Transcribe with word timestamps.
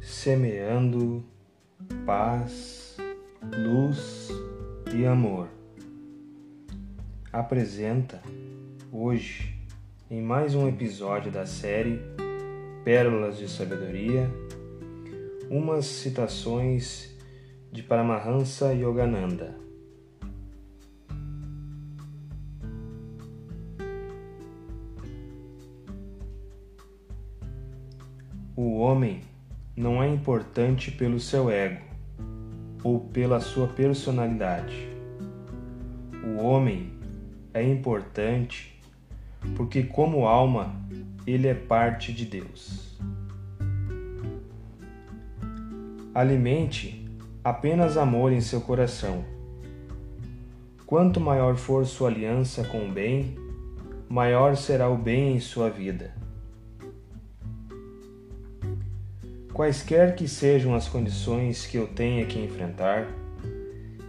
semeando 0.00 1.22
paz, 2.06 2.96
luz 3.42 4.28
e 4.94 5.04
amor. 5.04 5.48
Apresenta 7.30 8.22
hoje, 8.90 9.54
em 10.10 10.22
mais 10.22 10.54
um 10.54 10.66
episódio 10.66 11.30
da 11.30 11.44
série 11.44 12.00
Pérolas 12.82 13.36
de 13.36 13.48
Sabedoria, 13.48 14.28
umas 15.50 15.84
citações 15.84 17.14
de 17.70 17.82
Paramahansa 17.82 18.72
Yogananda. 18.72 19.54
O 28.56 28.78
homem 28.78 29.29
não 29.76 30.02
é 30.02 30.08
importante 30.08 30.90
pelo 30.90 31.18
seu 31.20 31.50
ego 31.50 31.80
ou 32.82 33.00
pela 33.00 33.40
sua 33.40 33.66
personalidade. 33.68 34.88
O 36.24 36.42
homem 36.42 36.92
é 37.54 37.62
importante 37.62 38.80
porque, 39.56 39.82
como 39.82 40.26
alma, 40.26 40.74
ele 41.26 41.48
é 41.48 41.54
parte 41.54 42.12
de 42.12 42.24
Deus. 42.24 42.98
Alimente 46.14 47.06
apenas 47.42 47.96
amor 47.96 48.32
em 48.32 48.40
seu 48.40 48.60
coração. 48.60 49.24
Quanto 50.84 51.20
maior 51.20 51.56
for 51.56 51.86
sua 51.86 52.08
aliança 52.08 52.64
com 52.64 52.88
o 52.88 52.92
bem, 52.92 53.36
maior 54.08 54.56
será 54.56 54.88
o 54.88 54.96
bem 54.96 55.36
em 55.36 55.40
sua 55.40 55.70
vida. 55.70 56.12
Quaisquer 59.60 60.16
que 60.16 60.26
sejam 60.26 60.74
as 60.74 60.88
condições 60.88 61.66
que 61.66 61.76
eu 61.76 61.86
tenha 61.86 62.24
que 62.24 62.38
enfrentar, 62.38 63.06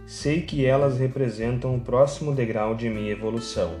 sei 0.06 0.40
que 0.40 0.64
elas 0.64 0.98
representam 0.98 1.76
o 1.76 1.80
próximo 1.82 2.34
degrau 2.34 2.74
de 2.74 2.88
minha 2.88 3.12
evolução. 3.12 3.74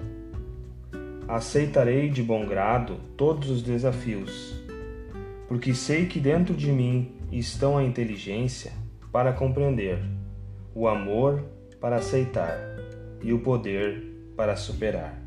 Aceitarei 1.26 2.10
de 2.10 2.22
bom 2.22 2.44
grado 2.44 3.00
todos 3.16 3.48
os 3.48 3.62
desafios, 3.62 4.62
porque 5.48 5.72
sei 5.72 6.04
que 6.04 6.20
dentro 6.20 6.52
de 6.54 6.70
mim 6.70 7.12
estão 7.32 7.78
a 7.78 7.82
inteligência 7.82 8.72
para 9.10 9.32
compreender, 9.32 9.98
o 10.74 10.86
amor 10.86 11.42
para 11.80 11.96
aceitar 11.96 12.54
e 13.22 13.32
o 13.32 13.38
poder 13.38 14.34
para 14.36 14.56
superar. 14.56 15.21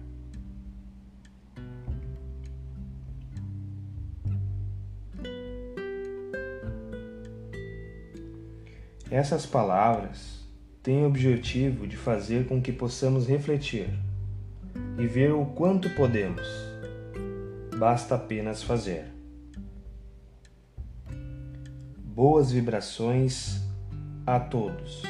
Essas 9.10 9.46
palavras 9.46 10.44
têm 10.82 11.04
o 11.04 11.08
objetivo 11.08 11.86
de 11.86 11.96
fazer 11.96 12.48
com 12.48 12.60
que 12.60 12.72
possamos 12.72 13.28
refletir 13.28 13.90
e 14.98 15.06
ver 15.06 15.32
o 15.32 15.46
quanto 15.46 15.90
podemos. 15.92 16.48
Basta 17.78 18.16
apenas 18.16 18.64
fazer. 18.64 19.06
Boas 21.98 22.52
vibrações 22.52 23.62
a 24.26 24.40
todos. 24.40 25.04